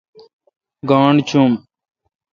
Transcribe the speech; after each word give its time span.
گاݨڈ 0.89 1.17
چوم۔ 1.29 1.51